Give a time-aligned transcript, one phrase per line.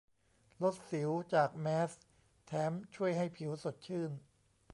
[0.63, 2.03] ลดสิวจากแมสก์
[2.45, 4.11] แถมช่วยให้ผิวสดชื่น